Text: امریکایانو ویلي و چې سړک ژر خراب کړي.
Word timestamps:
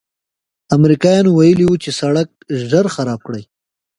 امریکایانو 0.77 1.31
ویلي 1.33 1.65
و 1.67 1.81
چې 1.83 1.89
سړک 1.99 2.29
ژر 2.69 2.85
خراب 2.95 3.19
کړي. 3.27 3.43